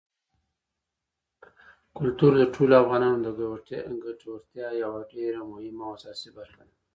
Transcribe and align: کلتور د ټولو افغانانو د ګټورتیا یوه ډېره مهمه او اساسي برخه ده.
کلتور 1.97 2.31
د 2.37 2.43
ټولو 2.53 2.73
افغانانو 2.83 3.17
د 3.23 3.27
ګټورتیا 4.05 4.67
یوه 4.83 5.01
ډېره 5.13 5.41
مهمه 5.51 5.83
او 5.87 5.93
اساسي 5.97 6.29
برخه 6.37 6.61
ده. 6.69 6.75